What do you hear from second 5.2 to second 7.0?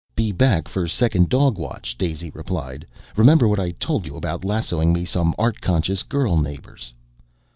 art conscious girl neighbors."